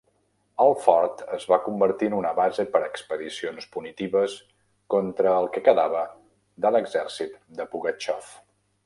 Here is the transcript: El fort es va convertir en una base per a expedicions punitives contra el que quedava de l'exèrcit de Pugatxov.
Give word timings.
El 0.63 0.71
fort 0.85 1.19
es 1.35 1.43
va 1.51 1.59
convertir 1.65 2.07
en 2.11 2.15
una 2.19 2.31
base 2.39 2.65
per 2.75 2.81
a 2.85 2.87
expedicions 2.93 3.67
punitives 3.75 4.39
contra 4.95 5.37
el 5.43 5.51
que 5.57 5.63
quedava 5.69 6.03
de 6.67 6.73
l'exèrcit 6.77 7.37
de 7.61 7.69
Pugatxov. 7.77 8.35